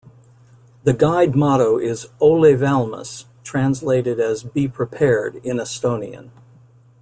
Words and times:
The 0.83 0.93
Guide 0.93 1.35
Motto 1.35 1.77
is 1.77 2.07
"Ole 2.19 2.55
Valmis", 2.57 3.25
translated 3.43 4.19
as 4.19 4.41
"Be 4.43 4.67
Prepared" 4.67 5.35
in 5.43 5.57
Estonian. 5.57 6.31